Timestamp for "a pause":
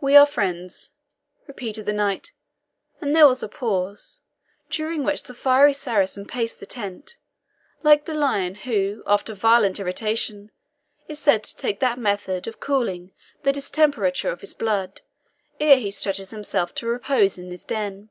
3.42-4.20